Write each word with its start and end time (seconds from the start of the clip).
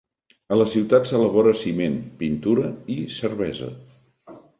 A 0.53 0.55
la 0.59 0.65
ciutat 0.69 1.09
s'elabora 1.09 1.53
ciment, 1.59 1.99
pintura 2.21 2.71
i 2.95 2.97
cervesa. 3.19 3.71